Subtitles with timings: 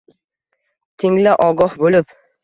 [1.03, 2.17] —Tingla ogoh bo’lib